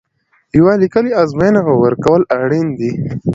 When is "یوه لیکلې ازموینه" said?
0.57-1.61